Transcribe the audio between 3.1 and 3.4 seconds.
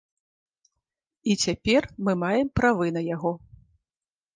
яго.